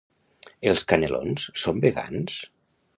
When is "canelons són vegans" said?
0.93-2.45